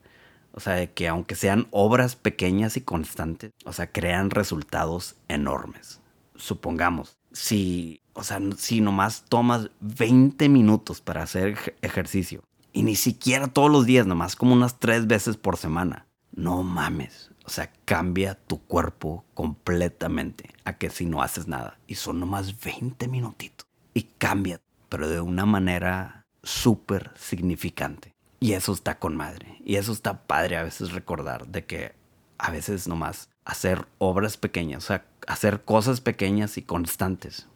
O 0.53 0.61
sea, 0.61 0.87
que 0.87 1.07
aunque 1.07 1.35
sean 1.35 1.69
obras 1.71 2.17
pequeñas 2.17 2.79
y 2.79 2.81
constantes, 2.81 3.53
o 3.67 3.75
sea, 3.75 3.93
crean 3.93 4.31
resultados 4.31 5.17
enormes. 5.29 6.01
Supongamos, 6.35 7.19
si, 7.33 8.01
o 8.15 8.25
sea, 8.25 8.41
si 8.57 8.81
nomás 8.81 9.25
tomas 9.29 9.71
20 9.81 10.49
minutos 10.49 11.03
para 11.03 11.23
hacer 11.23 11.77
ejercicio 11.83 12.43
y 12.73 12.83
ni 12.83 12.97
siquiera 12.97 13.49
todos 13.49 13.71
los 13.71 13.85
días, 13.85 14.07
nomás 14.07 14.37
como 14.37 14.55
unas 14.55 14.79
tres 14.79 15.07
veces 15.07 15.37
por 15.37 15.59
semana, 15.59 16.07
no 16.33 16.63
mames. 16.63 17.31
O 17.47 17.51
sea, 17.51 17.73
cambia 17.85 18.35
tu 18.35 18.61
cuerpo 18.63 19.25
completamente 19.35 20.51
a 20.65 20.77
que 20.77 20.91
si 20.91 21.07
no 21.07 21.23
haces 21.23 21.47
nada. 21.47 21.79
Y 21.87 21.95
son 21.95 22.19
nomás 22.19 22.61
20 22.61 23.07
minutitos. 23.09 23.67
Y 23.95 24.03
cambia, 24.19 24.61
pero 24.89 25.09
de 25.09 25.21
una 25.21 25.47
manera 25.47 26.27
súper 26.43 27.13
significante. 27.17 28.15
Y 28.41 28.53
eso 28.53 28.73
está 28.73 28.99
con 28.99 29.17
madre. 29.17 29.59
Y 29.65 29.77
eso 29.77 29.93
está 29.93 30.27
padre 30.27 30.57
a 30.57 30.65
veces 30.65 30.93
recordar 30.93 31.47
de 31.47 31.65
que 31.65 31.95
a 32.39 32.51
veces 32.51 32.87
nomás 32.87 33.31
hacer 33.45 33.87
obras 33.99 34.37
pequeñas, 34.37 34.85
o 34.85 34.87
sea, 34.89 35.07
hacer 35.27 35.63
cosas 35.63 36.01
pequeñas 36.01 36.59
y 36.59 36.63
constantes, 36.63 37.49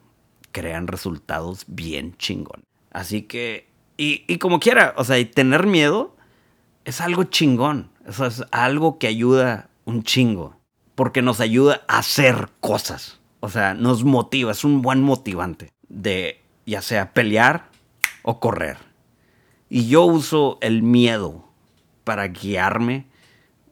crean 0.53 0.87
resultados 0.87 1.65
bien 1.67 2.17
chingón. 2.17 2.65
Así 2.91 3.23
que, 3.23 3.69
y, 3.97 4.39
como 4.39 4.61
quiera, 4.61 4.95
o 4.97 5.05
sea, 5.05 5.19
y 5.19 5.27
tener 5.27 5.67
miedo 5.67 6.17
es 6.85 7.01
algo 7.01 7.25
chingón. 7.25 7.91
Eso 8.07 8.27
es 8.27 8.45
algo 8.51 8.99
que 8.99 9.07
ayuda 9.07 9.70
un 9.91 10.03
chingo. 10.03 10.57
Porque 10.95 11.23
nos 11.23 11.41
ayuda 11.41 11.83
a 11.89 11.99
hacer 11.99 12.49
cosas. 12.61 13.21
O 13.41 13.49
sea, 13.49 13.75
nos 13.75 14.05
motiva, 14.05 14.53
es 14.53 14.65
un 14.65 14.83
buen 14.83 15.03
motivante 15.03 15.73
de 15.89 16.43
ya 16.67 16.83
sea 16.83 17.13
pelear 17.13 17.69
o 18.23 18.39
correr. 18.39 18.79
Y 19.69 19.89
yo 19.89 20.05
uso 20.05 20.59
el 20.61 20.83
miedo 20.83 21.45
para 22.05 22.29
guiarme, 22.29 23.07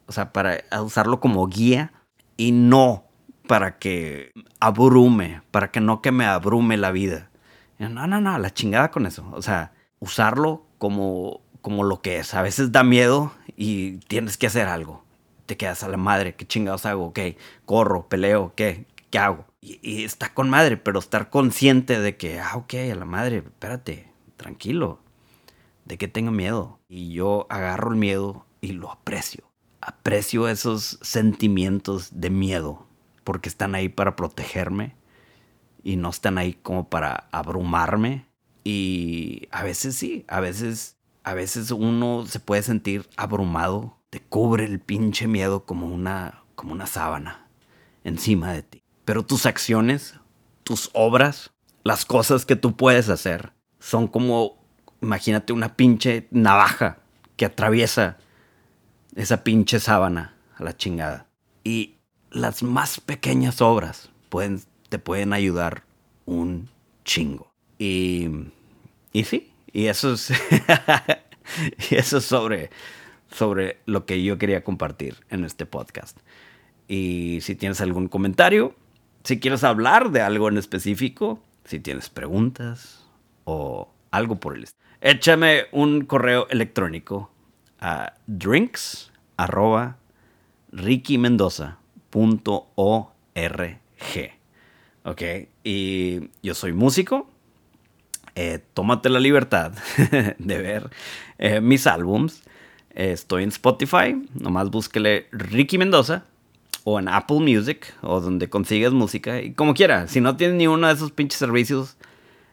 o 0.07 0.13
sea, 0.13 0.33
para 0.33 0.65
usarlo 0.83 1.21
como 1.21 1.47
guía 1.49 1.93
y 2.37 2.53
no 2.53 3.05
para 3.47 3.79
que 3.79 4.33
abrume, 4.61 5.43
para 5.51 5.71
que 5.71 5.81
no 5.81 6.01
que 6.01 6.13
me 6.13 6.25
abrume 6.25 6.77
la 6.77 6.93
vida. 6.93 7.31
No, 7.79 8.07
no, 8.07 8.21
no, 8.21 8.39
la 8.39 8.51
chingada 8.51 8.91
con 8.91 9.07
eso. 9.07 9.29
O 9.33 9.43
sea, 9.43 9.73
usarlo 9.99 10.67
como, 10.79 11.41
como 11.61 11.85
lo 11.85 12.01
que 12.01 12.19
es. 12.19 12.35
A 12.35 12.43
veces 12.43 12.73
da 12.73 12.85
miedo 12.85 13.33
y 13.57 13.99
tienes 14.07 14.37
que 14.37 14.47
hacer 14.47 14.69
algo. 14.69 15.05
Te 15.49 15.57
quedas 15.57 15.83
a 15.83 15.89
la 15.89 15.97
madre, 15.97 16.37
¿qué 16.37 16.47
chingados 16.47 16.85
hago? 16.85 17.07
Ok, 17.07 17.21
corro, 17.65 18.07
peleo, 18.09 18.53
¿qué? 18.55 18.85
¿Qué 19.11 19.19
hago? 19.19 19.47
Y, 19.63 19.81
y 19.83 20.05
está 20.05 20.35
con 20.35 20.51
madre, 20.51 20.77
pero 20.77 20.99
estar 20.99 21.31
consciente 21.31 21.99
de 21.99 22.19
que, 22.19 22.39
ah, 22.39 22.57
ok, 22.57 22.75
a 22.93 22.95
la 22.95 23.07
madre, 23.07 23.39
espérate, 23.39 24.13
tranquilo, 24.37 25.01
de 25.87 25.97
que 25.97 26.07
tengo 26.07 26.31
miedo. 26.31 26.81
Y 26.87 27.15
yo 27.15 27.47
agarro 27.49 27.93
el 27.93 27.97
miedo 27.97 28.45
y 28.61 28.73
lo 28.73 28.93
aprecio. 28.93 29.51
Aprecio 29.81 30.49
esos 30.49 30.99
sentimientos 31.01 32.21
de 32.21 32.29
miedo 32.29 32.87
porque 33.25 33.49
están 33.49 33.75
ahí 33.75 33.89
para 33.89 34.17
protegerme 34.17 34.97
y 35.83 35.97
no 35.97 36.11
están 36.11 36.37
ahí 36.39 36.55
como 36.55 36.91
para 36.91 37.29
abrumarme. 37.33 38.27
Y 38.65 39.49
a 39.51 39.63
veces 39.63 39.97
sí, 39.97 40.27
a 40.29 40.41
veces, 40.41 40.99
a 41.25 41.33
veces 41.33 41.71
uno 41.71 42.27
se 42.27 42.41
puede 42.41 42.63
sentir 42.63 43.09
abrumado. 43.17 43.98
Te 44.11 44.21
cubre 44.21 44.65
el 44.65 44.81
pinche 44.81 45.27
miedo 45.27 45.65
como 45.65 45.87
una, 45.87 46.43
como 46.55 46.73
una 46.73 46.87
sábana 46.87 47.49
encima 48.05 48.53
de 48.53 48.63
ti. 48.63 48.83
Pero 49.05 49.25
tus 49.25 49.47
acciones, 49.47 50.15
tus 50.65 50.91
obras, 50.93 51.53
las 51.85 52.05
cosas 52.05 52.45
que 52.47 52.57
tú 52.57 52.77
puedes 52.77 53.09
hacer, 53.09 53.53
son 53.79 54.09
como 54.09 54.59
imagínate 55.01 55.53
una 55.53 55.77
pinche 55.77 56.29
navaja 56.31 56.99
que 57.37 57.45
atraviesa 57.45 58.19
esa 59.15 59.45
pinche 59.45 59.81
sábana 59.81 60.35
a 60.57 60.65
la 60.65 60.77
chingada. 60.77 61.27
Y 61.65 61.97
las 62.31 62.63
más 62.63 63.01
pequeñas 63.01 63.61
obras 63.61 64.11
te 64.89 64.99
pueden 64.99 65.33
ayudar 65.33 65.85
un 66.27 66.69
chingo. 67.05 67.53
Y, 67.79 68.29
y 69.13 69.25
sí, 69.25 69.53
y 69.73 69.87
eso 69.87 70.15
es, 70.15 70.31
y 71.91 71.95
eso 71.95 72.19
es 72.19 72.25
sobre, 72.25 72.71
sobre 73.31 73.79
lo 73.87 74.07
que 74.07 74.23
yo 74.23 74.39
quería 74.39 74.65
compartir 74.65 75.17
en 75.31 75.45
este 75.45 75.67
podcast. 75.67 76.19
Y 76.87 77.41
si 77.43 77.55
tienes 77.55 77.81
algún 77.81 78.09
comentario, 78.09 78.75
si 79.25 79.41
quieres 79.41 79.65
hablar 79.65 80.11
de 80.11 80.23
algo 80.23 80.49
en 80.49 80.57
específico, 80.57 81.43
si 81.65 81.81
tienes 81.81 82.09
preguntas 82.09 83.07
o 83.45 83.93
algo 84.11 84.41
por 84.41 84.57
el 84.57 84.65
estilo 84.65 84.89
échame 85.01 85.67
un 85.73 86.05
correo 86.05 86.49
electrónico 86.51 87.31
a 87.81 88.15
drinks 88.27 89.13
arroba 89.37 89.97
Ok, 95.05 95.23
y 95.65 96.31
yo 96.43 96.55
soy 96.55 96.73
músico. 96.73 97.31
Eh, 98.35 98.61
tómate 98.75 99.09
la 99.09 99.21
libertad 99.21 99.73
de 100.39 100.59
ver 100.59 100.91
eh, 101.39 101.61
mis 101.61 101.87
álbums. 101.87 102.43
Estoy 102.99 103.45
en 103.45 103.49
Spotify, 103.49 104.23
nomás 104.35 104.71
búsquele 104.71 105.27
Ricky 105.33 105.79
Mendoza 105.79 106.25
o 106.85 106.99
en 106.99 107.09
Apple 107.09 107.41
Music 107.41 107.95
o 108.03 108.21
donde 108.21 108.51
consigas 108.51 108.93
música 108.93 109.41
y 109.41 109.53
como 109.53 109.75
quiera. 109.75 110.09
Si 110.09 110.21
no 110.21 110.37
tienes 110.37 110.57
ni 110.57 110.67
uno 110.67 110.89
de 110.89 110.95
esos 110.95 111.13
pinches 111.13 111.39
servicios, 111.39 111.97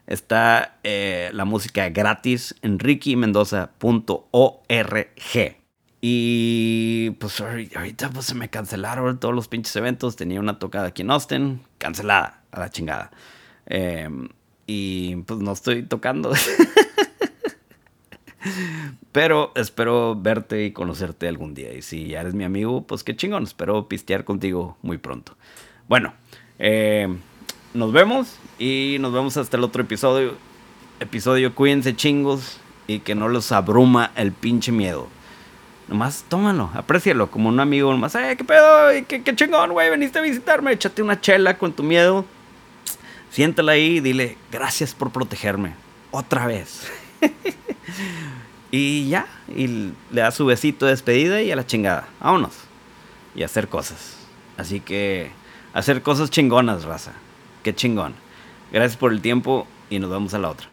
Está 0.07 0.77
eh, 0.83 1.31
la 1.33 1.45
música 1.45 1.89
gratis 1.89 2.55
en 2.61 2.77
rickymendoza.org. 2.77 5.57
Y 6.01 7.09
pues 7.19 7.41
ahorita 7.41 8.11
pues 8.11 8.27
se 8.27 8.35
me 8.35 8.49
cancelaron 8.49 9.19
todos 9.19 9.33
los 9.33 9.47
pinches 9.47 9.75
eventos. 9.75 10.15
Tenía 10.15 10.39
una 10.39 10.59
tocada 10.59 10.87
aquí 10.87 11.01
en 11.01 11.09
Austin, 11.09 11.61
cancelada 11.79 12.43
a 12.51 12.59
la 12.59 12.69
chingada. 12.69 13.09
Em, 13.65 14.29
y 14.67 15.15
pues 15.17 15.39
no 15.39 15.53
estoy 15.53 15.83
tocando. 15.83 16.33
Pero 19.11 19.51
espero 19.55 20.15
verte 20.15 20.65
y 20.65 20.71
conocerte 20.71 21.27
algún 21.27 21.53
día. 21.53 21.73
Y 21.73 21.81
si 21.81 22.07
ya 22.07 22.21
eres 22.21 22.33
mi 22.33 22.43
amigo, 22.43 22.85
pues 22.85 23.03
qué 23.03 23.15
chingón. 23.15 23.43
Espero 23.43 23.87
pistear 23.87 24.23
contigo 24.23 24.77
muy 24.81 24.97
pronto. 24.97 25.35
Bueno, 25.87 26.13
eh, 26.59 27.07
nos 27.73 27.91
vemos 27.91 28.37
y 28.59 28.97
nos 28.99 29.13
vemos 29.13 29.37
hasta 29.37 29.57
el 29.57 29.63
otro 29.63 29.83
episodio. 29.83 30.35
Episodio, 30.99 31.53
cuídense 31.53 31.95
chingos 31.95 32.59
y 32.87 32.99
que 32.99 33.15
no 33.15 33.27
los 33.27 33.51
abruma 33.51 34.11
el 34.15 34.31
pinche 34.31 34.71
miedo. 34.71 35.07
Nomás 35.87 36.25
tómalo, 36.27 36.71
aprécialo 36.73 37.29
como 37.29 37.49
un 37.49 37.59
amigo. 37.59 37.91
Nomás, 37.91 38.15
eh, 38.15 38.35
qué 38.37 38.43
pedo, 38.43 38.89
qué, 39.07 39.21
qué 39.21 39.35
chingón, 39.35 39.71
güey, 39.71 39.89
veniste 39.89 40.19
a 40.19 40.21
visitarme. 40.21 40.71
Échate 40.71 41.03
una 41.03 41.21
chela 41.21 41.57
con 41.57 41.73
tu 41.73 41.83
miedo. 41.83 42.25
Siéntala 43.29 43.73
ahí 43.73 43.97
y 43.97 43.99
dile, 43.99 44.37
gracias 44.51 44.93
por 44.93 45.11
protegerme. 45.11 45.73
Otra 46.11 46.47
vez. 46.47 46.89
y 48.71 49.09
ya, 49.09 49.27
y 49.47 49.67
le 49.67 50.21
da 50.21 50.31
su 50.31 50.45
besito 50.45 50.85
de 50.85 50.91
despedida 50.91 51.41
y 51.41 51.51
a 51.51 51.55
la 51.55 51.65
chingada. 51.65 52.07
Vámonos. 52.19 52.53
Y 53.35 53.43
hacer 53.43 53.67
cosas. 53.67 54.17
Así 54.57 54.79
que, 54.79 55.31
hacer 55.73 56.01
cosas 56.01 56.29
chingonas, 56.29 56.85
raza. 56.85 57.13
Qué 57.63 57.75
chingón. 57.75 58.13
Gracias 58.71 58.97
por 58.97 59.11
el 59.11 59.21
tiempo 59.21 59.67
y 59.89 59.99
nos 59.99 60.09
vemos 60.09 60.33
a 60.33 60.39
la 60.39 60.49
otra. 60.49 60.69